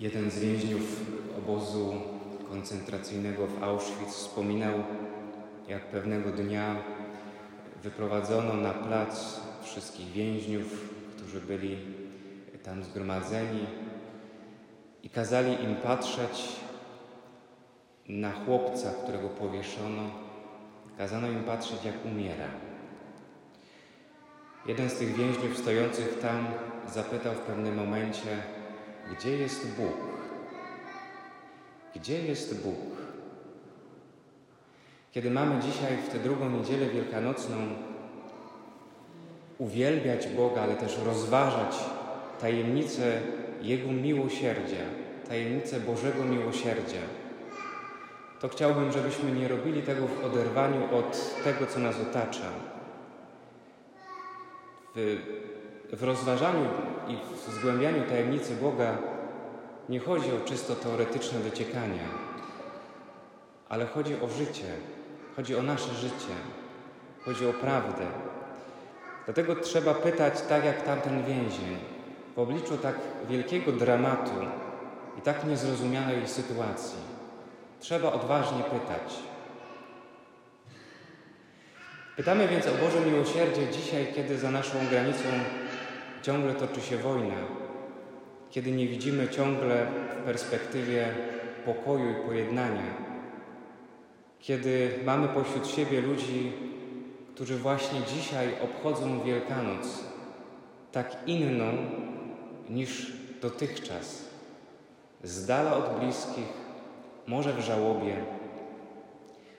Jeden 0.00 0.30
z 0.30 0.38
więźniów 0.38 1.00
obozu 1.38 1.94
koncentracyjnego 2.48 3.46
w 3.46 3.62
Auschwitz 3.62 4.08
wspominał, 4.08 4.74
jak 5.68 5.86
pewnego 5.86 6.30
dnia 6.30 6.76
wyprowadzono 7.82 8.54
na 8.54 8.72
plac 8.72 9.40
wszystkich 9.62 10.12
więźniów, 10.12 10.90
którzy 11.16 11.40
byli 11.40 11.76
tam 12.64 12.84
zgromadzeni 12.84 13.66
i 15.02 15.10
kazali 15.10 15.64
im 15.64 15.76
patrzeć 15.76 16.56
na 18.08 18.32
chłopca, 18.32 18.92
którego 19.02 19.28
powieszono. 19.28 20.10
Kazano 20.98 21.30
im 21.30 21.44
patrzeć, 21.44 21.84
jak 21.84 22.04
umiera. 22.04 22.48
Jeden 24.66 24.90
z 24.90 24.94
tych 24.94 25.16
więźniów 25.16 25.58
stojących 25.58 26.18
tam 26.22 26.46
zapytał 26.94 27.34
w 27.34 27.40
pewnym 27.40 27.76
momencie, 27.76 28.57
gdzie 29.12 29.36
jest 29.36 29.66
Bóg? 29.76 29.96
Gdzie 31.96 32.22
jest 32.22 32.62
Bóg? 32.62 32.98
Kiedy 35.12 35.30
mamy 35.30 35.62
dzisiaj 35.62 35.96
w 35.96 36.08
tę 36.08 36.18
drugą 36.18 36.50
niedzielę 36.50 36.86
wielkanocną 36.86 37.56
uwielbiać 39.58 40.28
Boga, 40.28 40.62
ale 40.62 40.74
też 40.74 40.98
rozważać 40.98 41.76
tajemnicę 42.40 43.20
Jego 43.62 43.92
miłosierdzia, 43.92 44.84
tajemnicę 45.28 45.80
Bożego 45.80 46.24
miłosierdzia, 46.24 47.00
to 48.40 48.48
chciałbym, 48.48 48.92
żebyśmy 48.92 49.32
nie 49.32 49.48
robili 49.48 49.82
tego 49.82 50.06
w 50.06 50.24
oderwaniu 50.24 50.96
od 50.96 51.42
tego, 51.44 51.66
co 51.66 51.78
nas 51.78 51.96
otacza. 52.00 52.50
W, 54.94 55.18
w 55.92 56.02
rozważaniu 56.02 56.68
i 57.08 57.16
w 57.16 57.54
zgłębianiu 57.54 58.02
tajemnicy 58.02 58.56
Boga 58.56 58.98
nie 59.88 60.00
chodzi 60.00 60.32
o 60.32 60.48
czysto 60.48 60.74
teoretyczne 60.74 61.38
wyciekania, 61.38 62.04
ale 63.68 63.86
chodzi 63.86 64.14
o 64.14 64.28
życie, 64.28 64.64
chodzi 65.36 65.56
o 65.56 65.62
nasze 65.62 65.94
życie, 65.94 66.34
chodzi 67.24 67.46
o 67.46 67.52
prawdę. 67.52 68.06
Dlatego 69.24 69.56
trzeba 69.56 69.94
pytać 69.94 70.34
tak 70.48 70.64
jak 70.64 70.82
tamten 70.82 71.24
więzień, 71.24 71.78
w 72.36 72.38
obliczu 72.38 72.76
tak 72.78 72.94
wielkiego 73.28 73.72
dramatu 73.72 74.32
i 75.18 75.20
tak 75.20 75.44
niezrozumiałej 75.44 76.28
sytuacji. 76.28 76.98
Trzeba 77.80 78.12
odważnie 78.12 78.62
pytać. 78.62 79.14
Pytamy 82.16 82.48
więc 82.48 82.66
o 82.66 82.70
Boże 82.70 83.00
miłosierdzie 83.00 83.66
dzisiaj, 83.72 84.06
kiedy 84.14 84.38
za 84.38 84.50
naszą 84.50 84.78
granicą 84.90 85.28
ciągle 86.22 86.54
toczy 86.54 86.80
się 86.80 86.96
wojna, 86.96 87.36
kiedy 88.50 88.70
nie 88.70 88.86
widzimy 88.86 89.28
ciągle 89.28 89.86
w 90.20 90.24
perspektywie 90.24 91.08
pokoju 91.64 92.10
i 92.10 92.26
pojednania, 92.26 93.08
kiedy 94.40 94.90
mamy 95.04 95.28
pośród 95.28 95.66
siebie 95.68 96.00
ludzi, 96.00 96.52
którzy 97.34 97.58
właśnie 97.58 98.00
dzisiaj 98.14 98.48
obchodzą 98.64 99.20
Wielkanoc 99.20 100.04
tak 100.92 101.16
inną 101.26 101.64
niż 102.70 103.12
dotychczas, 103.42 104.24
z 105.22 105.46
dala 105.46 105.76
od 105.76 106.00
bliskich, 106.00 106.52
może 107.26 107.52
w 107.52 107.60
żałobie, 107.60 108.16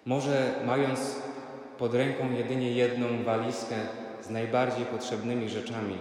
może 0.05 0.53
mając 0.65 1.15
pod 1.77 1.93
ręką 1.93 2.31
jedynie 2.31 2.71
jedną 2.71 3.23
walizkę 3.23 3.75
z 4.21 4.29
najbardziej 4.29 4.85
potrzebnymi 4.85 5.49
rzeczami, 5.49 5.97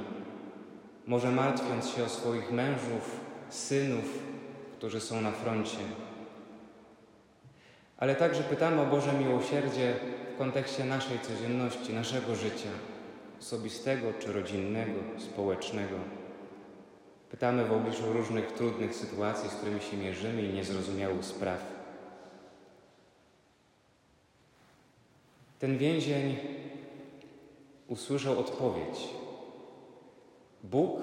może 1.08 1.30
martwiąc 1.30 1.88
się 1.88 2.04
o 2.04 2.08
swoich 2.08 2.52
mężów, 2.52 3.20
synów, 3.50 4.18
którzy 4.76 5.00
są 5.00 5.20
na 5.20 5.30
froncie. 5.32 5.78
Ale 7.98 8.14
także 8.14 8.42
pytamy 8.42 8.80
o 8.80 8.86
Boże 8.86 9.12
miłosierdzie 9.12 9.94
w 10.34 10.38
kontekście 10.38 10.84
naszej 10.84 11.20
codzienności, 11.20 11.94
naszego 11.94 12.34
życia 12.34 12.68
osobistego 13.40 14.06
czy 14.18 14.32
rodzinnego, 14.32 15.00
społecznego. 15.18 15.96
Pytamy 17.30 17.64
w 17.64 17.72
obliczu 17.72 18.12
różnych 18.12 18.52
trudnych 18.52 18.94
sytuacji, 18.94 19.50
z 19.50 19.54
którymi 19.54 19.80
się 19.80 19.96
mierzymy 19.96 20.42
i 20.42 20.54
niezrozumiałych 20.54 21.24
spraw. 21.24 21.64
Ten 25.58 25.78
więzień 25.78 26.36
usłyszał 27.88 28.38
odpowiedź. 28.38 29.27
Bóg 30.64 31.00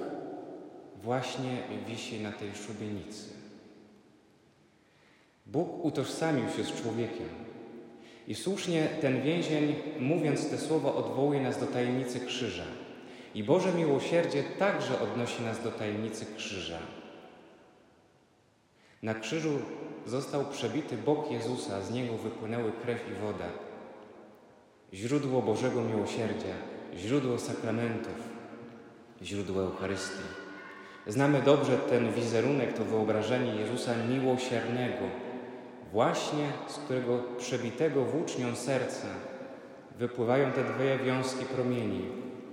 właśnie 1.03 1.57
wisi 1.88 2.19
na 2.19 2.31
tej 2.31 2.55
szubienicy. 2.55 3.29
Bóg 5.45 5.85
utożsamił 5.85 6.49
się 6.49 6.63
z 6.63 6.81
człowiekiem. 6.81 7.29
I 8.27 8.35
słusznie 8.35 8.88
ten 9.01 9.21
więzień, 9.21 9.75
mówiąc 9.99 10.49
te 10.49 10.57
słowa, 10.57 10.93
odwołuje 10.93 11.41
nas 11.41 11.59
do 11.59 11.66
tajemnicy 11.66 12.19
krzyża. 12.19 12.63
I 13.35 13.43
Boże 13.43 13.73
miłosierdzie 13.73 14.43
także 14.43 14.99
odnosi 14.99 15.43
nas 15.43 15.63
do 15.63 15.72
tajemnicy 15.72 16.25
krzyża. 16.37 16.79
Na 19.03 19.13
krzyżu 19.13 19.59
został 20.05 20.45
przebity 20.45 20.97
bok 20.97 21.31
Jezusa, 21.31 21.81
z 21.81 21.91
niego 21.91 22.17
wypłynęły 22.17 22.72
krew 22.72 22.99
i 23.11 23.22
woda. 23.22 23.49
Źródło 24.93 25.41
Bożego 25.41 25.81
miłosierdzia, 25.81 26.55
źródło 26.95 27.39
sakramentów, 27.39 28.34
źródło 29.21 29.61
Eucharystii. 29.61 30.23
Znamy 31.07 31.41
dobrze 31.41 31.77
ten 31.77 32.11
wizerunek, 32.11 32.73
to 32.73 32.83
wyobrażenie 32.83 33.55
Jezusa 33.55 33.91
miłosiernego, 34.09 35.05
właśnie 35.91 36.47
z 36.67 36.77
którego 36.77 37.23
przebitego 37.37 38.05
włócznią 38.05 38.55
serca 38.55 39.07
wypływają 39.99 40.51
te 40.51 40.63
dwie 40.63 40.97
wiązki 40.97 41.45
promieni, 41.45 42.01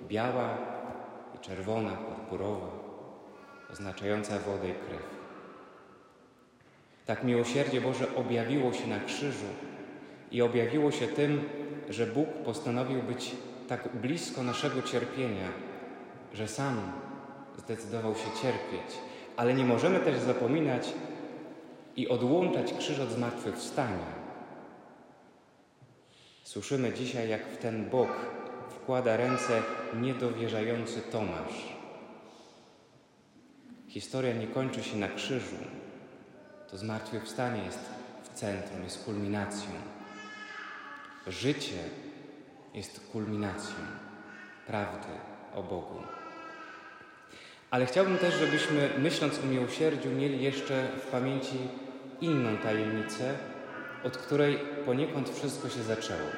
biała 0.08 0.58
i 1.36 1.38
czerwona, 1.38 1.90
purpurowa, 1.90 2.68
oznaczająca 3.72 4.38
wodę 4.38 4.68
i 4.68 4.86
krew. 4.88 5.22
Tak 7.06 7.24
miłosierdzie 7.24 7.80
Boże 7.80 8.14
objawiło 8.16 8.72
się 8.72 8.86
na 8.86 9.00
krzyżu 9.00 9.46
i 10.30 10.42
objawiło 10.42 10.90
się 10.90 11.06
tym, 11.06 11.48
że 11.88 12.06
Bóg 12.06 12.28
postanowił 12.28 13.02
być 13.02 13.36
tak 13.68 13.88
blisko 13.94 14.42
naszego 14.42 14.82
cierpienia, 14.82 15.48
że 16.34 16.48
sam 16.48 16.92
zdecydował 17.58 18.14
się 18.14 18.42
cierpieć. 18.42 18.98
Ale 19.36 19.54
nie 19.54 19.64
możemy 19.64 20.00
też 20.00 20.18
zapominać 20.18 20.92
i 21.96 22.08
odłączać 22.08 22.72
krzyż 22.72 22.98
od 22.98 23.10
zmartwychwstania. 23.10 24.22
Słyszymy 26.42 26.92
dzisiaj, 26.92 27.28
jak 27.28 27.46
w 27.46 27.56
ten 27.56 27.90
bok 27.90 28.10
wkłada 28.70 29.16
ręce 29.16 29.62
niedowierzający 30.00 31.00
Tomasz. 31.00 31.76
Historia 33.88 34.32
nie 34.34 34.46
kończy 34.46 34.82
się 34.82 34.96
na 34.96 35.08
krzyżu. 35.08 35.56
To 36.70 36.78
zmartwychwstanie 36.78 37.64
jest 37.64 37.78
w 38.22 38.34
centrum, 38.34 38.84
jest 38.84 39.04
kulminacją. 39.04 39.70
Życie 41.26 41.78
jest 42.74 43.10
kulminacją 43.12 43.74
prawdy 44.66 45.08
o 45.54 45.62
Bogu. 45.62 46.21
Ale 47.72 47.86
chciałbym 47.86 48.18
też, 48.18 48.34
żebyśmy 48.34 48.90
myśląc 48.98 49.38
o 49.38 49.46
miłosierdziu 49.46 50.10
mieli 50.10 50.42
jeszcze 50.42 50.88
w 50.96 51.06
pamięci 51.06 51.56
inną 52.20 52.56
tajemnicę, 52.56 53.34
od 54.04 54.16
której 54.16 54.58
poniekąd 54.86 55.30
wszystko 55.30 55.68
się 55.68 55.82
zaczęło. 55.82 56.28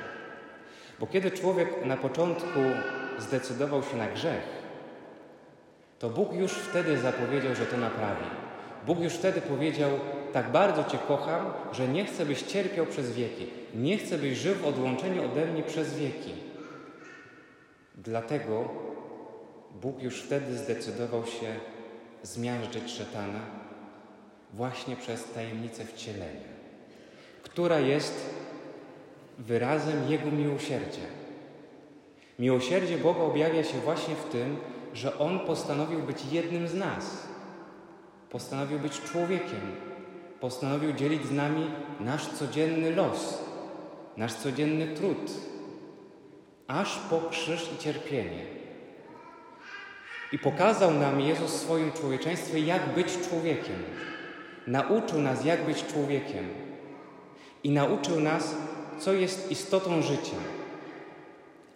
Bo 1.01 1.07
kiedy 1.07 1.31
człowiek 1.31 1.69
na 1.85 1.97
początku 1.97 2.61
zdecydował 3.19 3.83
się 3.83 3.97
na 3.97 4.09
grzech, 4.09 4.43
to 5.99 6.11
Bóg 6.11 6.33
już 6.33 6.53
wtedy 6.53 6.99
zapowiedział, 6.99 7.55
że 7.55 7.67
to 7.67 7.77
naprawi. 7.77 8.27
Bóg 8.87 9.01
już 9.01 9.13
wtedy 9.13 9.41
powiedział: 9.41 9.91
Tak 10.33 10.51
bardzo 10.51 10.85
Cię 10.85 10.99
kocham, 11.09 11.53
że 11.73 11.89
nie 11.89 12.05
chcę, 12.05 12.27
byś 12.27 12.43
cierpiał 12.43 12.87
przez 12.87 13.13
wieki. 13.13 13.47
Nie 13.75 13.99
chcę, 13.99 14.19
byś 14.19 14.39
żył 14.39 14.55
w 14.55 14.67
odłączeniu 14.67 15.25
ode 15.25 15.47
mnie 15.47 15.63
przez 15.63 15.99
wieki. 15.99 16.33
Dlatego 17.95 18.69
Bóg 19.75 20.03
już 20.03 20.23
wtedy 20.23 20.59
zdecydował 20.59 21.27
się 21.27 21.55
zmiażdżyć 22.23 22.91
szatana 22.91 23.41
właśnie 24.53 24.97
przez 24.97 25.33
tajemnicę 25.33 25.85
wcielenia, 25.85 26.55
która 27.43 27.81
jest 27.81 28.31
wyrazem 29.39 30.11
Jego 30.11 30.31
miłosierdzia. 30.31 31.07
Miłosierdzie 32.39 32.99
Boga 32.99 33.21
objawia 33.21 33.65
się 33.65 33.79
właśnie 33.79 34.15
w 34.15 34.33
tym, 34.33 34.57
że 34.95 35.19
On 35.19 35.41
postanowił 35.41 36.01
być 36.01 36.25
jednym 36.33 36.69
z 36.69 36.75
nas. 36.75 37.29
Postanowił 38.31 38.79
być 38.79 39.01
człowiekiem. 39.01 39.61
Postanowił 40.41 40.93
dzielić 40.93 41.25
z 41.25 41.31
nami 41.31 41.71
nasz 42.01 42.27
codzienny 42.27 42.97
los, 42.97 43.45
nasz 44.17 44.35
codzienny 44.35 44.87
trud, 44.87 45.31
aż 46.67 46.99
po 47.11 47.21
krzyż 47.31 47.71
i 47.75 47.79
cierpienie. 47.79 48.64
I 50.35 50.39
pokazał 50.39 50.95
nam 50.95 51.21
Jezus 51.21 51.51
w 51.51 51.61
swoim 51.61 51.93
człowieczeństwie, 51.93 52.61
jak 52.61 52.95
być 52.95 53.19
człowiekiem. 53.29 53.83
Nauczył 54.67 55.21
nas, 55.21 55.45
jak 55.45 55.65
być 55.65 55.87
człowiekiem 55.87 56.49
i 57.65 57.71
nauczył 57.71 58.21
nas, 58.21 58.55
co 58.99 59.13
jest 59.13 59.51
istotą 59.51 60.03
życia, 60.03 60.37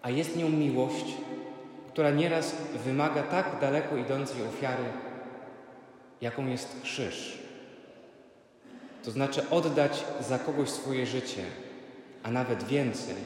a 0.03 0.11
jest 0.11 0.37
nią 0.37 0.49
miłość, 0.49 1.05
która 1.89 2.11
nieraz 2.11 2.55
wymaga 2.85 3.23
tak 3.23 3.61
daleko 3.61 3.97
idącej 3.97 4.43
ofiary, 4.43 4.85
jaką 6.21 6.47
jest 6.47 6.81
krzyż. 6.83 7.39
To 9.05 9.11
znaczy 9.11 9.51
oddać 9.51 10.05
za 10.21 10.39
kogoś 10.39 10.71
swoje 10.71 11.07
życie, 11.07 11.45
a 12.23 12.31
nawet 12.31 12.65
więcej, 12.65 13.17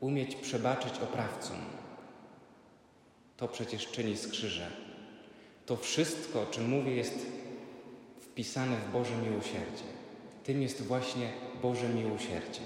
umieć 0.00 0.34
przebaczyć 0.34 0.92
oprawcom. 1.02 1.83
To 3.36 3.48
przecież 3.48 3.90
czyni 3.90 4.16
z 4.16 4.28
krzyża. 4.28 4.66
To 5.66 5.76
wszystko, 5.76 6.42
o 6.42 6.46
czym 6.46 6.68
mówię, 6.68 6.94
jest 6.94 7.26
wpisane 8.20 8.76
w 8.76 8.92
Boże 8.92 9.16
miłosierdzie. 9.16 9.84
Tym 10.44 10.62
jest 10.62 10.82
właśnie 10.82 11.30
Boże 11.62 11.88
miłosierdzie. 11.88 12.60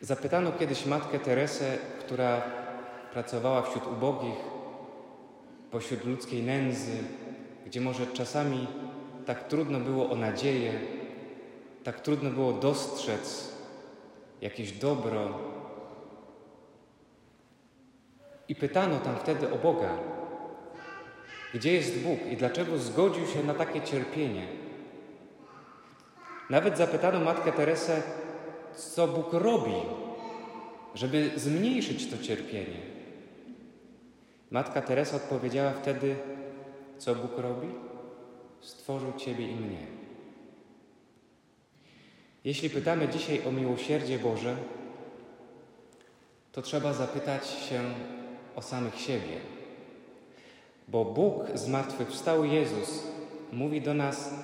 Zapytano 0.00 0.52
kiedyś 0.52 0.86
matkę 0.86 1.18
Teresę, 1.18 1.78
która 2.00 2.42
pracowała 3.12 3.62
wśród 3.62 3.86
ubogich, 3.86 4.36
pośród 5.70 6.04
ludzkiej 6.04 6.42
nędzy, 6.42 6.92
gdzie 7.66 7.80
może 7.80 8.06
czasami 8.06 8.66
tak 9.26 9.48
trudno 9.48 9.80
było 9.80 10.10
o 10.10 10.16
nadzieję, 10.16 10.80
tak 11.84 12.00
trudno 12.00 12.30
było 12.30 12.52
dostrzec 12.52 13.52
jakieś 14.40 14.72
dobro. 14.72 15.51
I 18.48 18.54
pytano 18.54 18.98
tam 18.98 19.16
wtedy 19.16 19.52
o 19.52 19.58
Boga, 19.58 19.98
gdzie 21.54 21.72
jest 21.72 21.98
Bóg 21.98 22.18
i 22.30 22.36
dlaczego 22.36 22.78
zgodził 22.78 23.26
się 23.26 23.44
na 23.44 23.54
takie 23.54 23.80
cierpienie. 23.80 24.46
Nawet 26.50 26.78
zapytano 26.78 27.20
Matkę 27.20 27.52
Teresę, 27.52 28.02
co 28.76 29.08
Bóg 29.08 29.32
robi, 29.32 29.74
żeby 30.94 31.30
zmniejszyć 31.36 32.10
to 32.10 32.18
cierpienie. 32.18 32.92
Matka 34.50 34.82
Teresa 34.82 35.16
odpowiedziała 35.16 35.72
wtedy, 35.72 36.16
co 36.98 37.14
Bóg 37.14 37.38
robi? 37.38 37.68
Stworzył 38.60 39.12
Ciebie 39.16 39.48
i 39.48 39.54
mnie. 39.54 39.86
Jeśli 42.44 42.70
pytamy 42.70 43.08
dzisiaj 43.08 43.42
o 43.48 43.52
miłosierdzie 43.52 44.18
Boże, 44.18 44.56
to 46.52 46.62
trzeba 46.62 46.92
zapytać 46.92 47.46
się 47.46 47.82
o 48.56 48.62
samych 48.62 49.00
siebie. 49.00 49.36
Bo 50.88 51.04
Bóg 51.04 51.44
zmartwychwstały 51.54 52.48
Jezus 52.48 53.06
mówi 53.52 53.80
do 53.80 53.94
nas: 53.94 54.34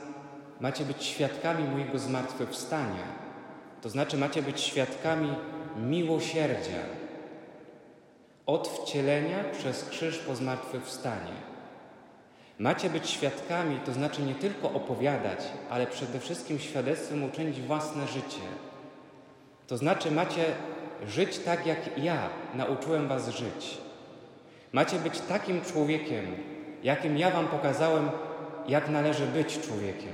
Macie 0.61 0.85
być 0.85 1.05
świadkami 1.05 1.69
mojego 1.69 1.99
zmartwychwstania. 1.99 3.05
To 3.83 3.91
znaczy, 3.91 4.17
macie 4.17 4.43
być 4.43 4.61
świadkami 4.61 5.35
miłosierdzia 5.77 6.83
od 8.47 8.69
wcielenia 8.69 9.45
przez 9.53 9.85
krzyż 9.85 10.19
po 10.19 10.37
zmartwychwstanie. 10.37 11.33
Macie 12.59 12.91
być 12.91 13.11
świadkami, 13.11 13.81
to 13.87 13.93
znaczy 13.93 14.23
nie 14.23 14.35
tylko 14.35 14.73
opowiadać, 14.73 15.39
ale 15.71 15.87
przede 15.87 16.21
wszystkim 16.21 16.59
świadectwem 16.59 17.25
uczynić 17.25 17.61
własne 17.61 18.07
życie. 18.07 18.41
To 19.67 19.77
znaczy 19.77 20.11
macie 20.11 20.45
żyć 21.07 21.39
tak, 21.39 21.67
jak 21.67 21.99
ja 21.99 22.29
nauczyłem 22.55 23.09
was 23.09 23.29
żyć. 23.29 23.79
Macie 24.73 24.99
być 24.99 25.21
takim 25.21 25.61
człowiekiem, 25.61 26.25
jakim 26.83 27.19
ja 27.19 27.31
wam 27.31 27.49
pokazałem, 27.49 28.11
jak 28.69 28.89
należy 28.89 29.27
być 29.27 29.59
człowiekiem. 29.61 30.13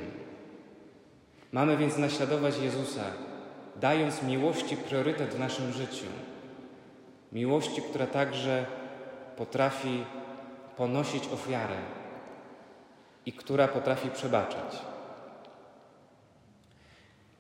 Mamy 1.53 1.77
więc 1.77 1.99
naśladować 1.99 2.59
Jezusa, 2.59 3.05
dając 3.77 4.23
miłości 4.23 4.77
priorytet 4.77 5.35
w 5.35 5.39
naszym 5.39 5.73
życiu. 5.73 6.06
Miłości, 7.33 7.83
która 7.83 8.06
także 8.06 8.67
potrafi 9.37 10.05
ponosić 10.77 11.29
ofiarę 11.29 11.77
i 13.27 13.33
która 13.33 13.69
potrafi 13.69 14.11
przebaczać. 14.11 14.83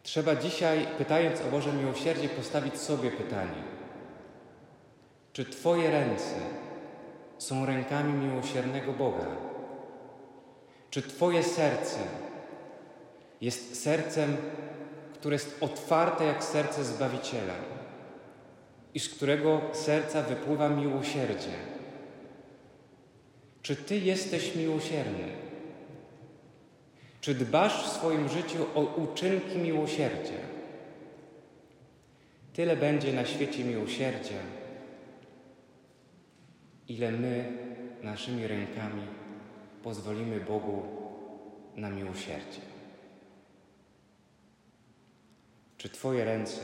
Trzeba 0.02 0.36
dzisiaj, 0.36 0.86
pytając 0.98 1.40
o 1.40 1.50
Boże 1.50 1.72
miłosierdzie, 1.72 2.28
postawić 2.28 2.78
sobie 2.78 3.10
pytanie: 3.10 3.62
czy 5.32 5.44
Twoje 5.44 5.90
ręce 5.90 6.63
są 7.44 7.66
rękami 7.66 8.12
miłosiernego 8.12 8.92
Boga? 8.92 9.26
Czy 10.90 11.02
Twoje 11.02 11.42
serce 11.42 11.98
jest 13.40 13.82
sercem, 13.82 14.36
które 15.14 15.34
jest 15.34 15.56
otwarte 15.60 16.24
jak 16.24 16.44
serce 16.44 16.84
Zbawiciela 16.84 17.54
i 18.94 19.00
z 19.00 19.08
którego 19.08 19.60
serca 19.72 20.22
wypływa 20.22 20.68
miłosierdzie? 20.68 21.54
Czy 23.62 23.76
Ty 23.76 23.98
jesteś 23.98 24.56
miłosierny? 24.56 25.28
Czy 27.20 27.34
dbasz 27.34 27.84
w 27.84 27.92
swoim 27.92 28.28
życiu 28.28 28.66
o 28.74 28.80
uczynki 28.80 29.58
miłosierdzia? 29.58 30.40
Tyle 32.52 32.76
będzie 32.76 33.12
na 33.12 33.24
świecie 33.24 33.64
miłosierdzia, 33.64 34.36
ile 36.88 37.12
my 37.12 37.52
naszymi 38.02 38.46
rękami 38.46 39.02
pozwolimy 39.82 40.40
Bogu 40.40 40.82
na 41.76 41.90
miłosierdzie. 41.90 42.60
Czy 45.76 45.88
Twoje 45.88 46.24
ręce 46.24 46.62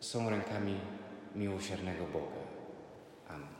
są 0.00 0.30
rękami 0.30 0.80
miłosiernego 1.34 2.04
Boga? 2.06 2.46
Amen. 3.28 3.55